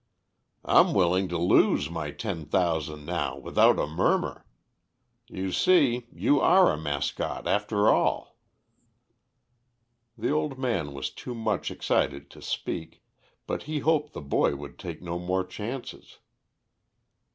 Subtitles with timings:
[0.65, 4.47] "I'm willing to lose my ten thousand now without a murmur.
[5.27, 8.35] You see, you are a mascot after all."
[10.17, 13.03] The old man was too much excited to speak,
[13.45, 16.17] but he hoped the boy would take no more chances.